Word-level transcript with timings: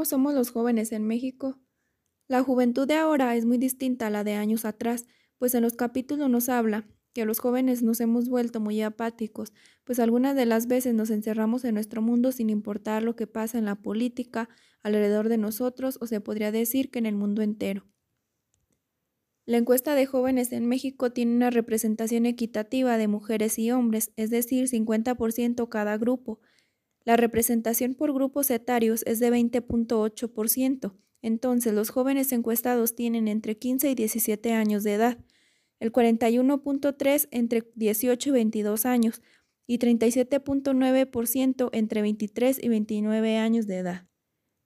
¿Cómo 0.00 0.06
somos 0.06 0.32
los 0.32 0.50
jóvenes 0.50 0.92
en 0.92 1.06
México? 1.06 1.60
La 2.26 2.42
juventud 2.42 2.88
de 2.88 2.94
ahora 2.94 3.36
es 3.36 3.44
muy 3.44 3.58
distinta 3.58 4.06
a 4.06 4.10
la 4.10 4.24
de 4.24 4.32
años 4.32 4.64
atrás, 4.64 5.04
pues 5.36 5.54
en 5.54 5.60
los 5.60 5.74
capítulos 5.74 6.30
nos 6.30 6.48
habla 6.48 6.88
que 7.12 7.26
los 7.26 7.38
jóvenes 7.38 7.82
nos 7.82 8.00
hemos 8.00 8.30
vuelto 8.30 8.60
muy 8.60 8.80
apáticos, 8.80 9.52
pues 9.84 9.98
algunas 9.98 10.34
de 10.36 10.46
las 10.46 10.68
veces 10.68 10.94
nos 10.94 11.10
encerramos 11.10 11.66
en 11.66 11.74
nuestro 11.74 12.00
mundo 12.00 12.32
sin 12.32 12.48
importar 12.48 13.02
lo 13.02 13.14
que 13.14 13.26
pasa 13.26 13.58
en 13.58 13.66
la 13.66 13.74
política, 13.74 14.48
alrededor 14.82 15.28
de 15.28 15.36
nosotros 15.36 15.98
o 16.00 16.06
se 16.06 16.22
podría 16.22 16.50
decir 16.50 16.90
que 16.90 16.98
en 16.98 17.04
el 17.04 17.16
mundo 17.16 17.42
entero. 17.42 17.86
La 19.44 19.58
encuesta 19.58 19.94
de 19.94 20.06
jóvenes 20.06 20.50
en 20.52 20.66
México 20.66 21.12
tiene 21.12 21.36
una 21.36 21.50
representación 21.50 22.24
equitativa 22.24 22.96
de 22.96 23.06
mujeres 23.06 23.58
y 23.58 23.70
hombres, 23.70 24.12
es 24.16 24.30
decir, 24.30 24.66
50% 24.66 25.68
cada 25.68 25.98
grupo, 25.98 26.40
la 27.04 27.16
representación 27.16 27.94
por 27.94 28.12
grupos 28.12 28.50
etarios 28.50 29.02
es 29.06 29.20
de 29.20 29.30
20.8%. 29.30 30.94
Entonces, 31.22 31.72
los 31.72 31.90
jóvenes 31.90 32.32
encuestados 32.32 32.94
tienen 32.94 33.28
entre 33.28 33.58
15 33.58 33.90
y 33.90 33.94
17 33.94 34.52
años 34.52 34.84
de 34.84 34.94
edad, 34.94 35.18
el 35.80 35.92
41.3 35.92 37.28
entre 37.30 37.70
18 37.74 38.28
y 38.28 38.32
22 38.32 38.86
años 38.86 39.22
y 39.66 39.78
37.9% 39.78 41.70
entre 41.72 42.02
23 42.02 42.62
y 42.62 42.68
29 42.68 43.36
años 43.38 43.66
de 43.66 43.78
edad. 43.78 44.06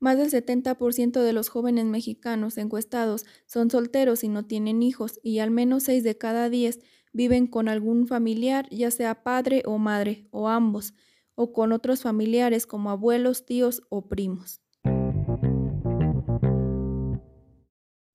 Más 0.00 0.18
del 0.18 0.30
70% 0.30 1.22
de 1.22 1.32
los 1.32 1.48
jóvenes 1.48 1.86
mexicanos 1.86 2.58
encuestados 2.58 3.24
son 3.46 3.70
solteros 3.70 4.24
y 4.24 4.28
no 4.28 4.44
tienen 4.44 4.82
hijos, 4.82 5.20
y 5.22 5.38
al 5.38 5.50
menos 5.50 5.84
6 5.84 6.02
de 6.02 6.18
cada 6.18 6.50
10 6.50 6.80
viven 7.12 7.46
con 7.46 7.68
algún 7.68 8.06
familiar, 8.06 8.68
ya 8.70 8.90
sea 8.90 9.22
padre 9.22 9.62
o 9.66 9.78
madre, 9.78 10.26
o 10.30 10.48
ambos 10.48 10.94
o 11.34 11.52
con 11.52 11.72
otros 11.72 12.02
familiares 12.02 12.66
como 12.66 12.90
abuelos, 12.90 13.44
tíos 13.44 13.82
o 13.88 14.08
primos. 14.08 14.60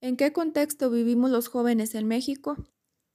¿En 0.00 0.16
qué 0.16 0.32
contexto 0.32 0.90
vivimos 0.90 1.30
los 1.30 1.48
jóvenes 1.48 1.94
en 1.94 2.06
México? 2.06 2.56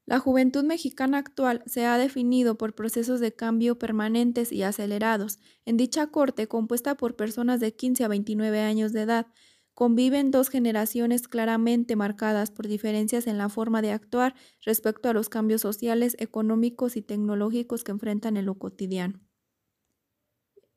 La 0.06 0.20
juventud 0.20 0.64
mexicana 0.64 1.20
actual 1.20 1.64
se 1.66 1.86
ha 1.86 1.98
definido 1.98 2.58
por 2.58 2.76
procesos 2.76 3.20
de 3.20 3.34
cambio 3.34 3.80
permanentes 3.80 4.52
y 4.52 4.64
acelerados. 4.64 5.40
En 5.64 5.78
dicha 5.78 6.08
corte, 6.08 6.48
compuesta 6.48 6.96
por 6.96 7.16
personas 7.16 7.60
de 7.60 7.74
15 7.74 8.04
a 8.04 8.08
29 8.10 8.60
años 8.60 8.92
de 8.92 9.04
edad, 9.04 9.28
conviven 9.74 10.32
dos 10.32 10.50
generaciones 10.50 11.28
claramente 11.28 11.96
marcadas 11.96 12.52
por 12.52 12.68
diferencias 12.68 13.26
en 13.26 13.38
la 13.38 13.48
forma 13.48 13.82
de 13.82 13.92
actuar 13.92 14.36
respecto 14.66 15.08
a 15.08 15.14
los 15.14 15.30
cambios 15.30 15.62
sociales, 15.62 16.18
económicos 16.20 16.98
y 16.98 17.02
tecnológicos 17.02 17.84
que 17.84 17.92
enfrentan 17.92 18.36
en 18.36 18.48
lo 18.48 18.56
cotidiano. 18.56 19.22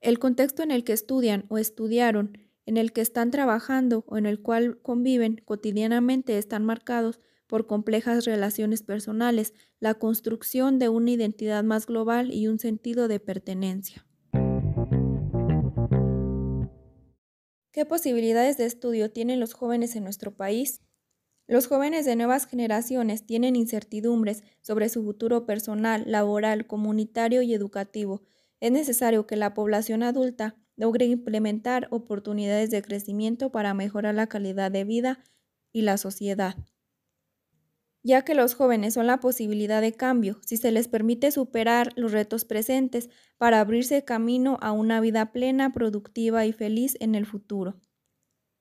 El 0.04 0.18
contexto 0.18 0.62
en 0.62 0.70
el 0.70 0.84
que 0.84 0.92
estudian 0.92 1.46
o 1.48 1.56
estudiaron, 1.56 2.36
en 2.66 2.76
el 2.76 2.92
que 2.92 3.00
están 3.00 3.30
trabajando 3.30 4.04
o 4.06 4.18
en 4.18 4.26
el 4.26 4.42
cual 4.42 4.78
conviven 4.82 5.40
cotidianamente 5.46 6.36
están 6.36 6.62
marcados 6.62 7.20
por 7.46 7.66
complejas 7.66 8.26
relaciones 8.26 8.82
personales, 8.82 9.54
la 9.80 9.94
construcción 9.94 10.78
de 10.78 10.90
una 10.90 11.12
identidad 11.12 11.64
más 11.64 11.86
global 11.86 12.34
y 12.34 12.48
un 12.48 12.58
sentido 12.58 13.08
de 13.08 13.18
pertenencia. 13.18 14.06
¿Qué 17.72 17.86
posibilidades 17.86 18.58
de 18.58 18.66
estudio 18.66 19.10
tienen 19.10 19.40
los 19.40 19.54
jóvenes 19.54 19.96
en 19.96 20.04
nuestro 20.04 20.36
país? 20.36 20.82
Los 21.46 21.66
jóvenes 21.66 22.04
de 22.04 22.14
nuevas 22.14 22.44
generaciones 22.44 23.24
tienen 23.24 23.56
incertidumbres 23.56 24.42
sobre 24.60 24.90
su 24.90 25.02
futuro 25.02 25.46
personal, 25.46 26.04
laboral, 26.06 26.66
comunitario 26.66 27.40
y 27.40 27.54
educativo, 27.54 28.20
es 28.64 28.72
necesario 28.72 29.26
que 29.26 29.36
la 29.36 29.52
población 29.52 30.02
adulta 30.02 30.56
logre 30.74 31.04
implementar 31.04 31.86
oportunidades 31.90 32.70
de 32.70 32.80
crecimiento 32.80 33.52
para 33.52 33.74
mejorar 33.74 34.14
la 34.14 34.26
calidad 34.26 34.70
de 34.70 34.84
vida 34.84 35.22
y 35.70 35.82
la 35.82 35.98
sociedad. 35.98 36.56
Ya 38.02 38.22
que 38.22 38.34
los 38.34 38.54
jóvenes 38.54 38.94
son 38.94 39.06
la 39.06 39.20
posibilidad 39.20 39.82
de 39.82 39.92
cambio, 39.92 40.40
si 40.46 40.56
se 40.56 40.72
les 40.72 40.88
permite 40.88 41.30
superar 41.30 41.92
los 41.96 42.12
retos 42.12 42.46
presentes 42.46 43.10
para 43.36 43.60
abrirse 43.60 44.02
camino 44.02 44.56
a 44.62 44.72
una 44.72 44.98
vida 45.02 45.30
plena, 45.30 45.74
productiva 45.74 46.46
y 46.46 46.54
feliz 46.54 46.96
en 47.00 47.14
el 47.14 47.26
futuro. 47.26 47.78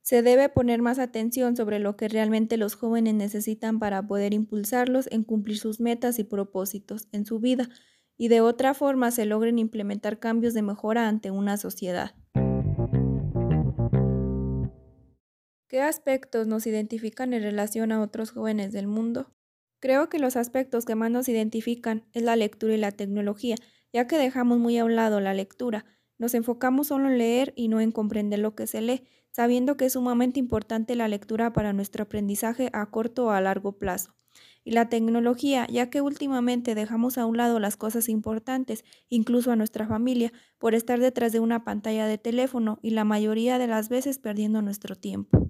Se 0.02 0.22
debe 0.22 0.50
poner 0.50 0.81
más 0.81 1.00
atención 1.00 1.56
sobre 1.56 1.80
lo 1.80 1.96
que 1.96 2.09
realmente 2.09 2.58
los 2.58 2.75
jóvenes 2.75 3.13
necesitan 3.13 3.80
para 3.80 4.06
poder 4.06 4.34
impulsarlos 4.34 5.08
en 5.13 5.24
cumplir 5.24 5.59
sus 5.59 5.80
metas 5.80 6.19
y 6.19 6.25
propósitos 6.25 7.08
en 7.13 7.25
su 7.25 7.40
vida, 7.40 7.69
y 8.18 8.28
de 8.28 8.41
otra 8.41 8.74
forma 8.74 9.12
se 9.12 9.25
logren 9.25 9.59
implementar 9.59 10.19
cambios 10.19 10.53
de 10.53 10.62
mejora 10.62 11.07
ante 11.07 11.31
una 11.31 11.57
sociedad. 11.57 12.16
¿Qué 15.68 15.81
aspectos 15.81 16.46
nos 16.46 16.68
identifican 16.68 17.34
en 17.34 17.41
relación 17.41 17.91
a 17.91 18.01
otros 18.01 18.31
jóvenes 18.31 18.72
del 18.72 18.88
mundo? 18.88 19.34
Creo 19.79 20.07
que 20.07 20.19
los 20.19 20.35
aspectos 20.35 20.85
que 20.85 20.96
más 20.96 21.09
nos 21.09 21.28
identifican 21.28 22.06
es 22.13 22.22
la 22.22 22.35
lectura 22.35 22.75
y 22.75 22.78
la 22.78 22.91
tecnología, 22.91 23.56
ya 23.91 24.07
que 24.07 24.18
dejamos 24.18 24.59
muy 24.59 24.78
a 24.78 24.85
un 24.85 24.95
lado 24.95 25.19
la 25.19 25.34
lectura. 25.34 25.85
Nos 26.19 26.35
enfocamos 26.35 26.88
solo 26.88 27.09
en 27.09 27.18
leer 27.18 27.53
y 27.56 27.68
no 27.68 27.81
en 27.81 27.91
comprender 27.91 28.40
lo 28.40 28.56
que 28.56 28.68
se 28.68 28.81
lee, 28.81 29.03
sabiendo 29.31 29.75
que 29.75 29.85
es 29.85 29.94
sumamente 29.94 30.40
importante 30.40 30.95
la 30.95 31.07
lectura 31.07 31.53
para 31.53 31.74
nuestro 31.74 32.03
aprendizaje 32.03 32.69
a 32.72 32.85
corto 32.91 33.25
o 33.25 33.30
a 33.31 33.41
largo 33.41 33.80
plazo 33.80 34.13
y 34.63 34.72
la 34.72 34.90
tecnología, 34.90 35.68
ya 35.69 35.90
que 35.90 36.01
últimamente 36.01 36.75
dejamos 36.75 37.18
a 37.18 37.25
un 37.25 37.38
lado 37.38 37.59
las 37.59 37.78
cosas 37.78 38.09
importantes, 38.09 38.84
incluso 39.09 39.51
a 39.51 39.56
nuestra 39.56 39.88
familia, 39.88 40.31
por 40.57 40.75
estar 40.75 41.00
detrás 41.00 41.31
de 41.31 41.40
una 41.40 41.63
pantalla 41.63 42.07
de 42.07 42.18
teléfono 42.18 42.79
y 42.81 42.91
la 42.91 43.03
mayoría 43.03 43.57
de 43.57 43.68
las 43.68 43.90
veces 43.90 44.19
perdiendo 44.19 44.62
nuestro 44.62 44.96
tiempo. 44.96 45.50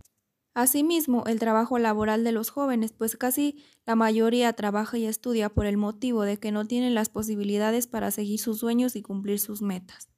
Asimismo, 0.56 1.24
el 1.26 1.40
trabajo 1.40 1.80
laboral 1.80 2.24
de 2.24 2.32
los 2.32 2.52
jóvenes, 2.52 2.94
pues 2.94 3.18
casi 3.18 3.64
la 3.88 3.96
mayoría 3.96 4.54
trabaja 4.54 5.00
y 5.00 5.06
estudia 5.06 5.50
por 5.50 5.66
el 5.66 5.78
motivo 5.78 6.24
de 6.24 6.38
que 6.38 6.52
no 6.52 6.66
tienen 6.66 6.94
las 6.94 7.10
posibilidades 7.10 7.88
para 7.88 8.12
seguir 8.12 8.40
sus 8.40 8.60
sueños 8.60 8.96
y 8.96 9.02
cumplir 9.02 9.40
sus 9.40 9.64
metas. 9.64 10.10